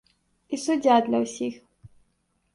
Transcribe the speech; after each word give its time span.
І 0.55 0.59
суддзя 0.63 0.95
для 1.11 1.21
ўсіх. 1.27 1.53